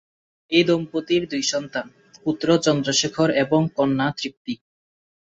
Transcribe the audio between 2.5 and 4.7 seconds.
চন্দ্রশেখর এবং কন্যা তৃপ্তি।